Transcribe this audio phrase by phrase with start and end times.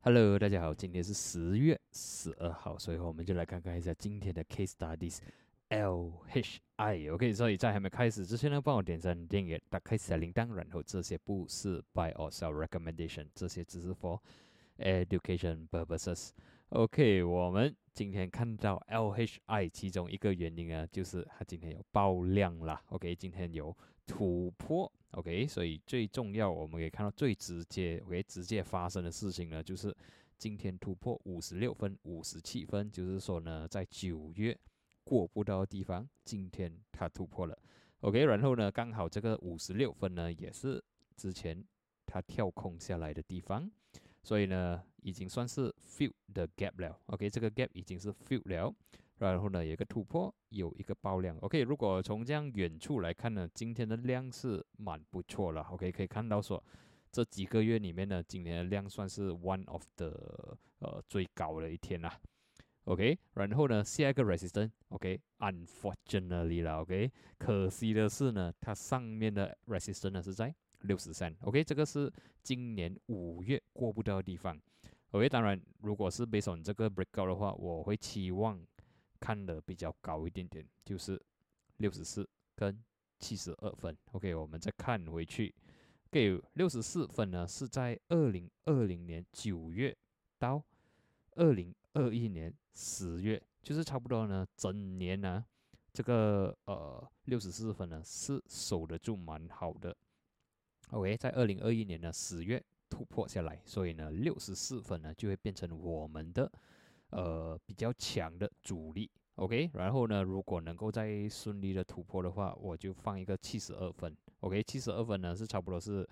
[0.00, 5.18] Hello，大家好，今天是十月十二号，所以我们就来看看一下今天的 Case Studies
[5.68, 7.12] LHI。
[7.12, 14.18] OK，所以在还没开始之前呢，帮我点赞、订阅、打开小铃铛，然后这些不是 Buy or Sell Recommendation，这些只是 for
[14.78, 16.30] education purposes。
[16.70, 22.82] OK，我们今天看到 LHI，其中一个原因啊，就是它今天有爆量啦。
[22.88, 23.76] OK，今天有
[24.06, 24.90] 突破。
[25.16, 29.94] OK，所以最重要，我们可以看到最直接，OK，直接发生的事情呢，就是
[30.36, 34.54] 今天突破五十六分、五十七分，就是说呢，在九月
[35.04, 37.58] 过不到的地方，今天它突破了。
[38.00, 40.84] OK，然后呢，刚好这个五十六分呢，也是
[41.16, 41.64] 之前
[42.04, 43.70] 它跳空下来的地方，
[44.22, 47.00] 所以呢，已经算是 fill the gap 了。
[47.06, 48.74] OK，这个 gap 已经是 fill 了。
[49.18, 51.34] 然后呢，有一个突破，有一个爆量。
[51.38, 55.62] OK，如果从这样远处来看呢，今天的量是蛮不错了。
[55.70, 56.62] OK，可以看到说，
[57.10, 62.20] 这几个月里面呢，今天的量算是 one of the 呃最高的一天啦。
[62.84, 71.34] OK，然后呢，下一个 resistance，OK，unfortunately 啦，OK，可惜的是呢，它上面的 resistance 是在六十三。
[71.40, 74.60] OK，这个是今年五月过不到的地方。
[75.12, 78.60] OK，当然，如果是 based on 这个 breakout 的话，我会期望。
[79.20, 81.20] 看的比较高一点点，就是
[81.78, 82.82] 六十四跟
[83.18, 83.96] 七十二分。
[84.12, 85.54] OK，我们再看回去，
[86.10, 89.96] 给六十四分呢，是在二零二零年九月
[90.38, 90.62] 到
[91.32, 95.44] 二零二一年十月，就是差不多呢，整年呢，
[95.92, 99.96] 这个呃六十四分呢是守得住蛮好的。
[100.90, 106.50] OK，在二零二一年的十月突破下来，所以呢六十四分呢就会变成我们的。
[107.10, 116.06] 呃，比较强的阻力，OK，然后呢，如果能够再顺利的突破的话，我就放一个七十二分，OK，七十二分呢是差不多是，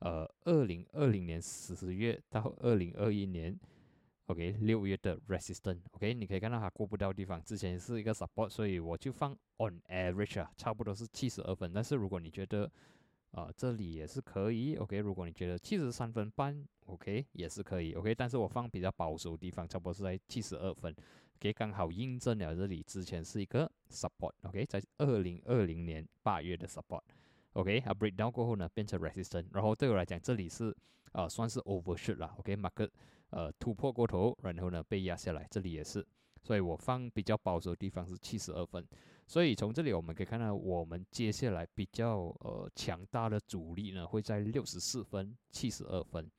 [0.00, 3.58] 呃，二零二零年十月到二零二一年
[4.26, 12.70] ，OK，六月的 resistance，OK，你可以看到它过不到地方，之前是一个 support，所以我就放 on average 啊，差不多是七十二分，但是如果你觉得，
[13.32, 14.98] 啊，这里也是可以，OK。
[14.98, 18.14] 如果你觉得七十三分半，OK，也是可以，OK。
[18.14, 20.94] 但是我放比较保守的地方，差不多是在七十二分
[21.36, 27.80] ，OK，刚好印证了这里之前是一个 support，OK，在二零二零年八月的 support，OK。
[27.80, 30.76] 它 break down 过后呢，变成 resistance，然后对我来讲，这里是
[31.12, 32.90] 啊，算是 overshoot 了，OK，market
[33.30, 36.06] 呃突破过头，然后呢被压下来，这里也是。
[36.42, 38.84] 所以我放比较保守的地方是七十二分，
[39.26, 46.30] 所以从这里我们可以看到，我们接下来比较呃强大的阻力呢会在六十四分、七十二分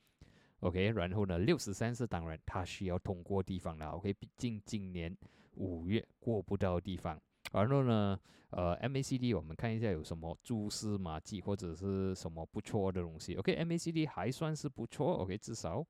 [0.59, 5.16] ，OK，然后呢六十三是当然它需要通过地方了，OK，毕竟今年
[5.55, 7.19] 五月过不到地方，
[7.51, 8.19] 然后呢
[8.51, 15.83] 呃 MACD 我们看一下有什么蛛丝马迹或者是什么不错的东西，OK，MACD 还算是不错，OK，至少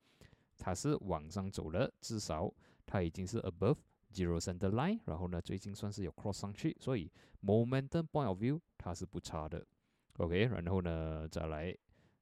[0.58, 2.50] 它是往上走了，至少
[2.86, 3.76] 它已经是 above。
[4.14, 9.66] Zero center line，然后呢，最近算是有 cross 上去，所以 momentum point of view 它是不差的。
[10.18, 11.76] OK，然后呢，再来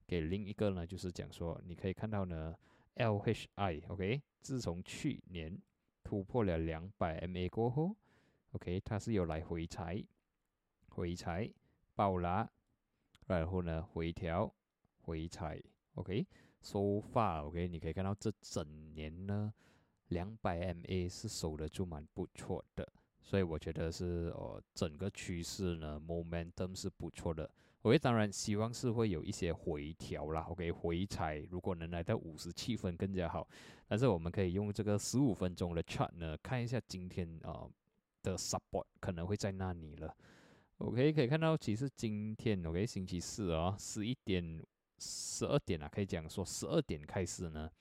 [0.08, 2.56] 给另一个呢，就是讲说，你可以看到呢
[2.96, 5.62] ，LHI，OK，自从去年
[6.02, 7.94] 突破了两百 MA 过后
[8.54, 10.02] ，OK，它是有来回踩、
[10.88, 11.52] 回踩、
[11.94, 12.50] 爆拉，
[13.28, 14.54] 然后呢，回调、
[15.02, 15.62] 回踩
[15.96, 19.54] ，OK，so far，OK，你可以看到这整年呢。
[20.12, 22.88] 两百 MA 是守得住蛮不错的，
[23.22, 27.50] 所以我觉得是哦，整个趋势呢，momentum 是不错的。
[27.82, 33.48] 我也当然希望是会有一些回调啦，OK，回踩如果能来到五十七分更加好。
[33.88, 37.68] 但是我们可以用这个十五分钟的 chart 呢，看一下今天啊
[38.22, 40.16] 的 support 可能会在那里了。
[40.78, 44.62] OK，可以看到其实今天 OK 星期四啊，十一点、
[45.00, 47.72] 十二点啊，可以讲说十二点开始呢。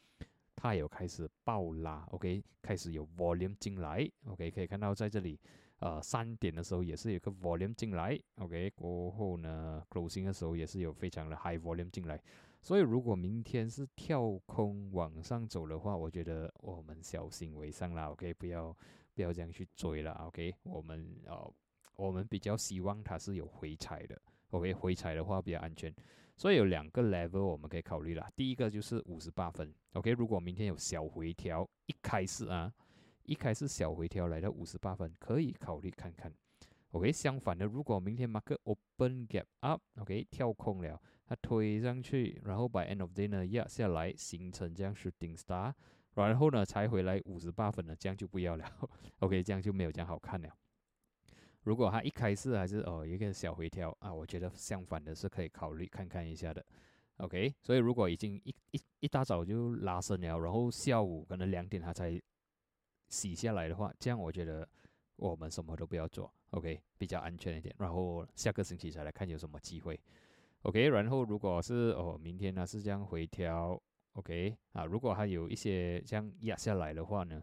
[0.63, 5.41] 它有开始爆拉，OK，开始有 volume 进来，OK，可以看到在这里，
[5.79, 12.21] 呃，三点的时候也是有个 volume 进来，OK，过后呢，closing 的时候也是有非常的 high volume 进来，
[12.61, 18.77] 所以如果明天是跳空往上走的话，我觉得我们小心为上啦，OK，不要
[19.15, 21.55] 不要这样去追了，OK，我们呃，
[21.97, 24.21] 我们比较希望它是有回踩的。
[24.51, 25.95] OK，回踩的话比较安全，
[26.37, 28.29] 所以有两个 level 我们可以考虑啦。
[28.35, 32.73] 第一个就是五十八分，OK，如果明天有小回调，一开始啊，
[33.25, 36.33] 一开始小回调来到五十八分，可以考虑看看。
[36.91, 45.73] OK，相反的，如果明天 mark open gap up，OK，跳空了，它推上去，然后 by end of day 呢压下来，形成这样 shooting star，
[46.15, 48.65] 然后呢才回来五十八分呢，这样就不要了。
[49.21, 50.49] OK，这样就没有这样好看了。
[51.65, 56.65] 如果它一开始还是哦一个小回调啊，我觉得相反的是可以考虑看看一下的。
[57.19, 62.19] OK，所以如果已经一一一大早就拉伸了，然后下午可能两点它才
[63.09, 64.67] 洗下来的话，这样我觉得
[65.17, 67.75] 我们什么都不要做，OK，比较安全一点。
[67.79, 70.01] 然后下个星期才来看有什么机会
[70.63, 70.89] ，OK。
[70.89, 73.79] 然后如果是哦明天呢是这样回调
[74.15, 77.43] ，OK 啊，如果还有一些这样压下来的话呢，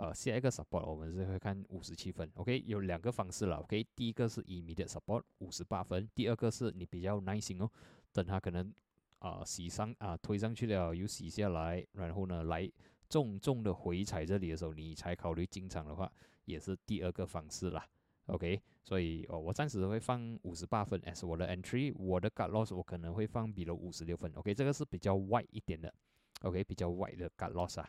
[0.00, 7.70] 呃下一个 support 我们是会看五十七分，OK，有两个方式了，OK，第一个是 immediate support 五十八分，第二个是你比较耐心哦，
[8.12, 8.72] 等它可能。
[9.20, 12.66] 啊，洗上啊，推上去了又洗下来，然后呢，来
[13.06, 16.10] 重重的回踩这里的时候，你才考虑进场的话，
[16.46, 17.86] 也是第二个方式啦。
[18.28, 24.32] OK，所以哦，我暂时会放五十八分 as 我的 entry，我的 cut loss 我可能会放比如五十六分。
[24.36, 25.92] OK，这个是比较 wide 一点的
[26.40, 27.86] ，OK，比较 wide 的 cut loss 啊。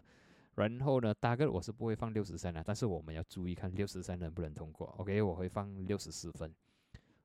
[0.56, 4.88] 然后呢，大概我是不会放六十三的，但是我们要注意看六十三能不能通过。
[4.98, 6.53] OK，我会放六十四分。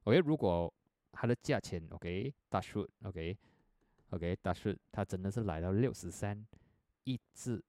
[0.04, 0.72] OK，如果
[1.10, 3.36] 它的价钱 OK 大 shoot，OK。
[4.10, 6.46] OK，但是它真的是来到六十三，
[7.02, 7.60] 一直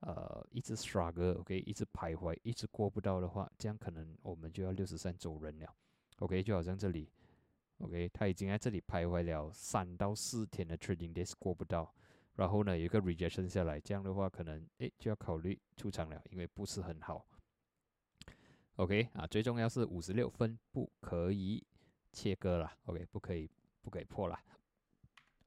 [0.00, 5.74] 呃一直 struggle，OK，一直徘徊，一直过不到的话，这样可能我们就要六十三走人了。
[6.18, 7.08] OK，就好像这里
[7.78, 11.90] ，OK，它已经在这里徘徊了三到四天的 trading days 过不到，
[12.38, 17.26] 然后呢有一个 rejection 下来，这样的话可能诶就要考虑出场了，因为不是很好。
[18.76, 21.66] OK，啊，最重要是五十六分不可以
[22.12, 23.50] 切割了，OK，不可以
[23.82, 24.38] 不可以破了。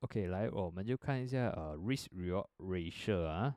[0.01, 3.55] OK，来，我们就看一下呃，risk reward ratio 啊，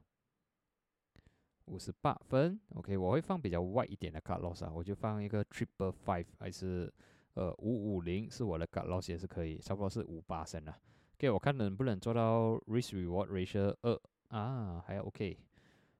[1.64, 2.60] 五十八分。
[2.76, 6.92] OK，我会放比较 wide 一点的 cut loss 啊，我就放一个 triple five，还是
[7.32, 10.78] 呃五五零是我的 cut loss 也是可以，差不多是五八升啊。
[11.16, 15.38] OK，我看能不能做到 risk reward ratio 二啊，还 OK。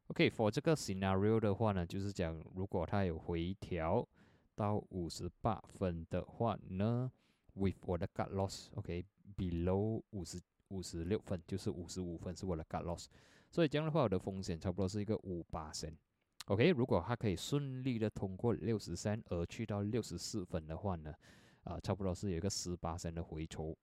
[0.09, 4.07] OK，for 这个 scenario 的话呢，就是讲如果它有回调
[4.55, 7.11] 到五十八分的话呢
[7.55, 9.05] ，with 我的 cut loss，OK。
[9.37, 13.07] below 五十五十六分，就是五十五分是我的 cut loss，
[13.51, 15.97] 所以这样的话，我的风险差不多是一个五八升。
[16.47, 21.13] OK，如果它可以顺利的通过六十三而去到六十四分的话呢，
[21.65, 23.77] 啊，差不多是有一个十八升的回抽。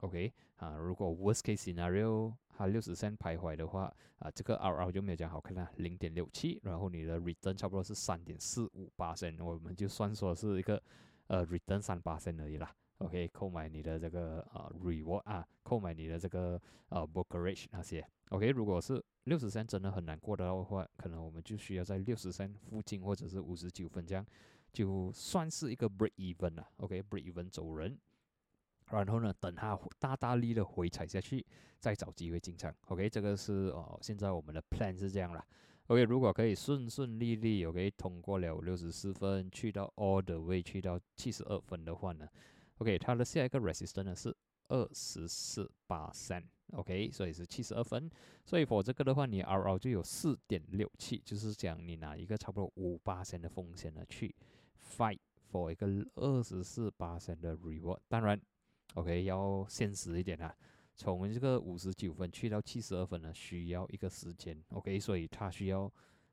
[0.00, 10.82] OK，啊，如果 worst case scenario 它六十三徘徊的话，啊，这个 RR 就没有讲好看了，零点六七，然后你的 return 差不多是三点四五八升，我们就算说是一个
[11.28, 12.74] 呃 return 三八升而已啦。
[12.98, 18.06] OK，购买你的这个呃 reward 啊，购买你的这个呃 brokerage 那些。
[18.30, 24.24] OK，如果是六十三真的很难过的话，可能我们就需要在六十三附近或者是五十九分这样，
[24.72, 26.66] 就算是一个 break even 了。
[26.78, 27.98] OK，break even 走人，
[28.90, 31.44] 然后呢，等它大大力的回踩下去，
[31.78, 32.74] 再找机会进场。
[32.86, 35.44] OK，这个是哦，现在我们的 plan 是这样了。
[35.88, 42.28] OK，如果可以顺顺利利，OK 通过了六十四分，去到 all the way 去到七十二分的话呢
[42.78, 44.36] ？OK，它的下一个 resistance 呢是
[44.68, 46.42] 二十四八三
[46.72, 48.10] ，OK，所以是七十二分。
[48.44, 54.34] 所以 for 这个的话，你 RR 就有四点六七，就是讲你拿一个差不多五八千的风险呢去
[54.80, 55.18] fight
[55.52, 55.86] for 一个
[56.16, 58.00] 二十四八千的 reward。
[58.08, 58.40] 当然
[58.96, 60.52] ，OK 要现实一点啊，
[60.96, 65.90] 从这个五十九分去到七十二分呢，需要一个时间，OK，所以它需要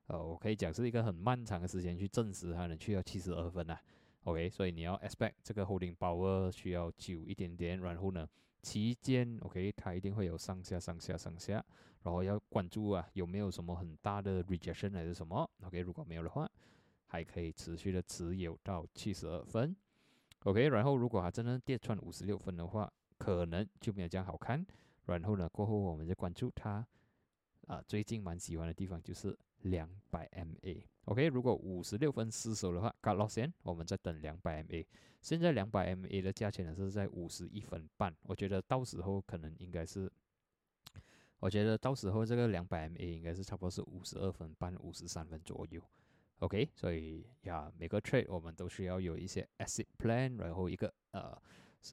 [0.08, 3.80] 呃，我可以讲是一个很漫长的时间去证实它能去到七十二分啊。
[4.24, 8.28] OK，所以你要 expect 这个 holding power 需要久一点点，然后呢，
[8.62, 11.64] 期间 OK 它一定会有上下上下上下，
[12.04, 16.50] 然后要关注啊有没有什么很大的 rejection 还是什么 OK，如果没有的话，
[17.08, 19.76] 还可以持续的持有到七十二分
[20.44, 24.66] OK，然后如果他真的跌穿五十六分的话，可能就没有这样好看，
[25.06, 26.86] 然后呢过后我们就关注它
[27.68, 30.84] 啊最近蛮喜欢的地方就是两百 MA。
[31.06, 34.86] OK，如果五十六分失手的话，cut loss 先，我们再等两百 MA。
[35.22, 40.12] 现在两百 MA 的价钱呢是在五十一分半，我觉得到时候可能应该是，
[41.40, 45.82] 我觉得到时候这个两百 MA 应该是差不多是五十二分半、五十三分左右。
[46.44, 51.42] OK，所以呀，每个 trade 我们都需要有一些 asset plan，然后一个呃，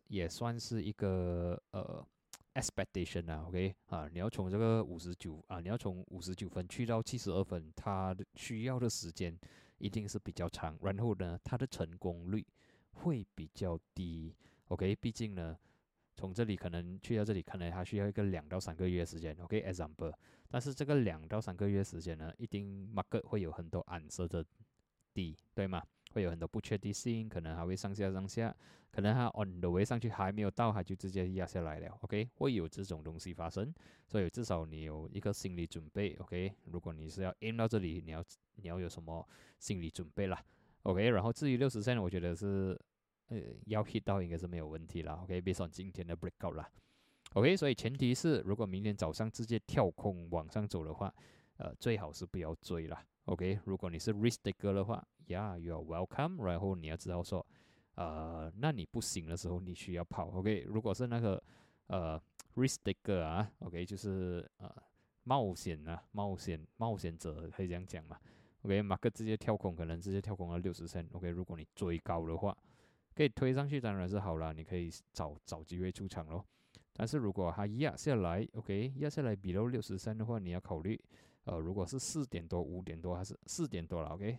[0.09, 2.07] 也算是一个呃。
[2.55, 9.39] expectation 啊，OK 啊，你要从这个五十九啊，你要从五十九分去到七十二分，它需要的时间
[9.79, 12.45] 一定是比较长，然后呢，它的成功率
[12.91, 14.35] 会比较低
[14.67, 15.57] ，OK，毕竟呢，
[16.21, 20.13] 从这里可能去到这里，可能还需要一个两到三个月时间，OK，example，
[20.51, 24.45] 但是这个两到三个月时间呢，一定 market 会有很多暗色的
[25.15, 25.83] 低，对吗？
[26.13, 28.55] 会有很多不确定性，可能还会上下上下，
[28.91, 31.97] 可能它 on the way 上去还没有到，它就直接压下来了。
[32.03, 33.73] OK，会有这种东西发生，
[34.07, 36.15] 所以至少你有一个心理准备。
[36.17, 38.23] OK，如果你是要 aim 到这里，你要
[38.57, 39.27] 你要有什么
[39.59, 40.45] 心理准备啦
[40.83, 42.79] OK，然后至于六十线，我觉得是
[43.31, 45.19] 呃要 hit 到应该是没有问题啦。
[45.25, 46.71] OK，别说今天的 breakout 啦。
[47.35, 51.13] OK，所以前提是如果明天早上直接跳空往上走的话，
[51.57, 53.01] 呃，最好是不要追了。
[53.27, 56.45] OK，如果你是 risk take 的话，Yeah，you are welcome。
[56.45, 57.47] 然后你要知道说，
[57.95, 60.29] 呃，那你不行的时候你需要跑。
[60.31, 61.41] OK，如果是那个
[61.87, 62.21] 呃
[62.57, 64.69] risk take 啊，OK，就是呃
[65.23, 68.19] 冒险啊，冒险冒险者可以这样讲嘛。
[68.63, 71.07] OK，马克直接跳空，可能直接跳空了六十升。
[71.13, 72.57] OK，如果你追高的话，
[73.21, 76.43] 可以推上去当然是好了，你可以找找机会出场咯。
[76.95, 80.99] 但是如果它压下来，OK，压下来比如六十三的话，你要考虑，
[81.45, 84.39] 呃，如果是四点多、五点多还是四点多了，OK，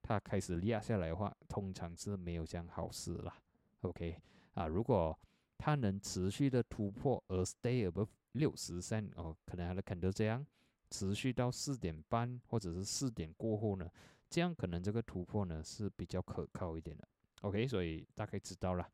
[0.00, 3.36] 它开始压下来的话，通常是没有这样好事啦
[3.80, 4.16] ，OK，
[4.54, 5.18] 啊，如果
[5.58, 10.46] 它能持续的突破而 stay above 六十三，哦，可能还能看到这样，
[10.88, 13.90] 持续到四点半或者是四点过后呢，
[14.28, 17.08] 这样可能这个突破呢是比较可靠一点的
[17.40, 18.88] ，OK，所以大概知道了。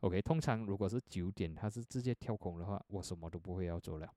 [0.00, 4.08] OK，通常如果是九点，它是直接跳空的话，我什么都不会要做了。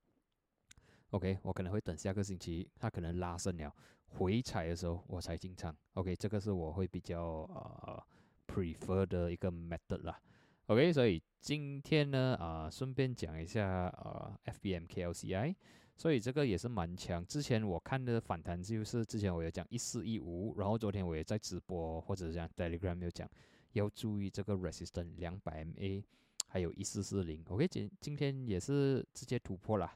[1.09, 3.73] OK，我可能会等下个星期，它可能拉升了，
[4.07, 5.75] 回踩的时候我才进场。
[5.95, 8.03] OK，这个是我会比较呃
[8.47, 10.21] prefer 的一个 method 啦。
[10.67, 15.55] OK，所以今天呢啊，顺便讲一下呃 FBMKLCI，
[15.97, 17.25] 所以这个也是蛮强。
[17.25, 23.27] 之前我看的反弹就是之前我有讲一四一五，然后昨天我也在直播或者讲 Telegram 有讲。
[23.73, 26.03] 要注意这个 resistance 两百 MA，
[26.47, 29.91] 还有一四四零，OK，今今天也是直接突破了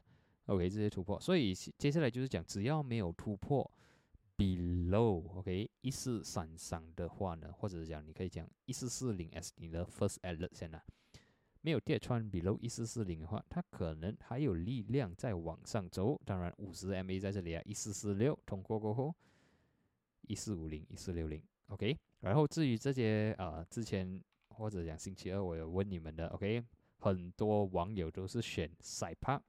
[0.46, 3.70] ，OK，直接突破，所以接下来就是讲，只要没有突破
[4.36, 10.82] below，OK，一四三三的话呢，或者是讲你可以讲一四四零 S 你的 first alert 先啦，
[11.60, 19.14] 没有跌穿 below 一四四零的话，它可能还有力量在往上走，当然五十 MA 在这里啊，一四四六通过过后，
[20.22, 21.98] 一四五零一四六零，OK。
[22.20, 24.20] 然后至于这些呃，之前
[24.50, 26.62] 或者讲星期二我有问你们的，OK，
[26.98, 29.40] 很多网友都是选赛帕，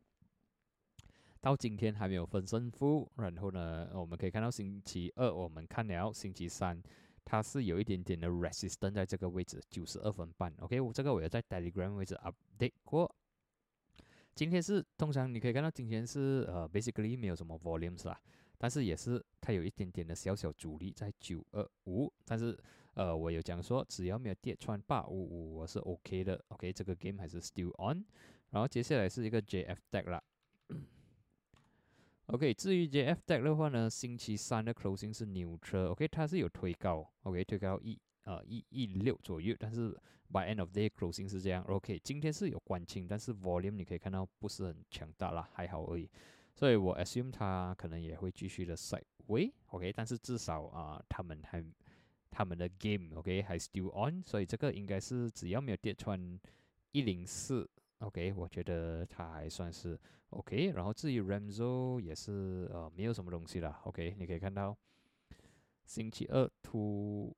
[1.39, 3.09] 到今天还没有分胜负。
[3.15, 6.81] 然后呢，我们可以看到星期二我们看了，星期三
[7.23, 10.53] 它是有一点点的 resistance 在这个位置，九十二分半。
[10.59, 13.13] OK，我这个我要在 Telegram 位置 update 过。
[14.35, 18.21] 今天是通常你可以看到今天是呃 basically 没有什么 volumes 啦。
[18.57, 22.57] 但是也是它有一点点的小小阻力在九二五，但是
[22.93, 28.03] 呃我有讲说只要没有跌穿八五五我是 OK 的，OK 这个 game 还是 still on，
[28.49, 30.23] 然后接下来是一个 JF deck 啦
[32.27, 39.91] ，OK 至于 JF deck 的话呢，星期三的 closing 是 neutral，OK 它是有推高，OK 推高一呃一一六左右，但是
[40.29, 46.09] by end of day closing 是这样，OK 今天是有关清，但是 volume 你可以看到不是很强大啦，还好而已。
[46.57, 51.63] 所以我 assume 它可能也会继续的 side，way，OK，但是至少啊，他们还
[52.31, 56.19] 他们的 game，OK，还 still on，所以这个应该是只要没有跌穿
[56.93, 59.95] 一零四，OK，我觉得它还算是
[60.31, 60.71] OK。
[60.71, 64.75] 然后至于 Ramzo 也是呃没有什么东西了，OK，你可以看到
[65.85, 67.37] 星期二突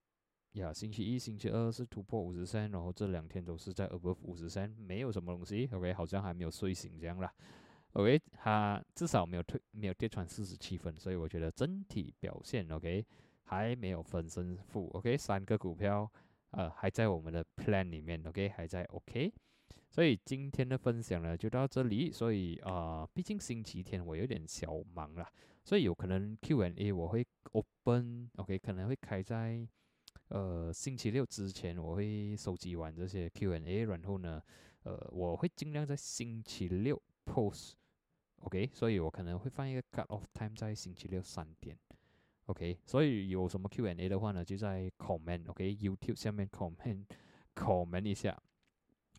[0.54, 7.30] 呀，星期一、星期二是突破五十三，然后这两天都是在 above 五十三，没有什么东西，OK，好像还没有睡醒这样啦。
[7.94, 13.04] OK，它至少没有退，没有跌穿四十七分，所以我觉得整体表现 OK，
[13.44, 14.90] 还没有分胜负。
[14.94, 16.10] OK，三个股票
[16.52, 19.34] 呃还在我们的 plan 里面，OK 还在 OK，
[19.90, 22.12] 所以今天的分享呢就到这里。
[22.12, 25.28] 所以啊，毕竟星期天我有点小忙了，
[25.64, 29.68] 所以有可能 Q&A 我会 open，OK 可能会开在
[30.28, 34.40] 呃星期六之前，我会收集完这些 Q&A，然后呢，
[34.84, 37.74] 呃我会尽量在星期六 post。
[38.42, 41.78] OK，所以我可能会放一个 cut off time 在星期六三点。
[42.46, 47.06] OK，所以有什么 Q&A 的话呢，就在 comment，OK，YouTube 下面 comment
[47.54, 48.42] comment 一下。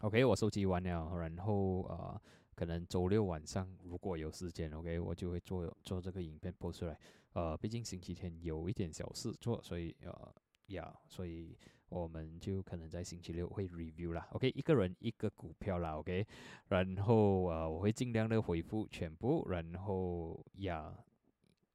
[0.00, 2.20] OK，我收集完了，然后呃，
[2.54, 6.98] 可能周六晚上如果有时间，OK，我就会做做这个影片播出来。
[7.34, 10.34] 呃，毕竟星期天有一点小事做，所以呃，
[10.66, 11.56] 呀，所以。
[11.90, 16.26] 我们就可能在星期六会 review 啦，OK，一个人一个股票啦，OK，
[16.68, 20.96] 然后呃，我会尽量的回复全部，然后呀，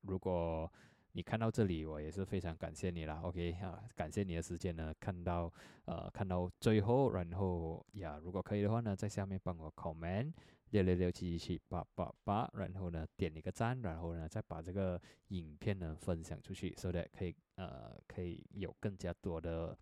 [0.01, 0.71] 如果
[1.11, 5.51] 你看到这里，我也是非常感谢你啦，OK 啊，感谢你的时间呢，看到
[5.85, 10.33] 呃看到最后，然后呀，如果可以的话呢，在下面帮我 comment。
[10.71, 19.77] 六六六七七七八八八，然后呢点一个赞，然后呢再把这个影片呢分享出去，so that 可以呃可以有更加多的。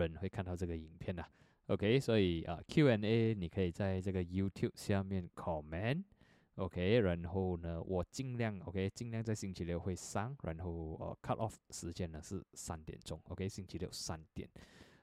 [0.00, 1.24] 人会看到这个影片的
[1.66, 14.48] ，OK，所以啊 Q&A 你可以在这个 YouTube 下面 comment，OK，然后呢我尽量 OK 尽量在星期六会上，然后呃 cut off 时间呢是三点钟，OK，星期六三点，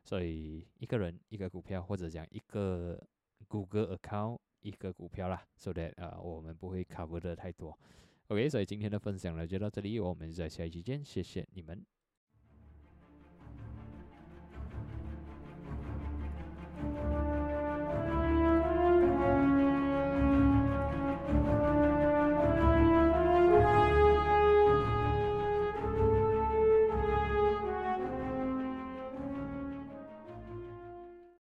[0.03, 3.01] 所以一个人一个股票或者讲一个
[3.47, 7.77] 谷歌 account 一个股票啦，so that 呃我们不会 cover 的太多。
[8.27, 11.85] OK，所以今天的分享呢就到这里，我们在下一期见，谢谢你们。